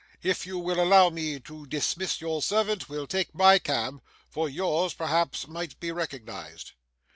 [0.23, 4.95] If you will allow me to dismiss your servant, we'll take my cab; for yours,
[4.95, 6.71] perhaps, might be recognised.